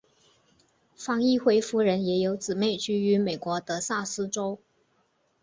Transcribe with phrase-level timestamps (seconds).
[0.95, 4.57] 方奕辉夫人也有姊妹居于美国德萨斯州。